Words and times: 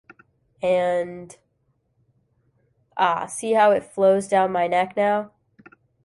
And— 0.63 1.37
ah, 2.97 3.27
see 3.27 3.53
how 3.53 3.69
it 3.69 3.83
flows 3.85 4.27
down 4.27 4.51
my 4.51 4.65
neck 4.65 4.97
now! 4.97 5.29